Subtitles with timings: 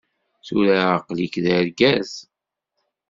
[0.45, 2.11] Tura aql-ik d argaz.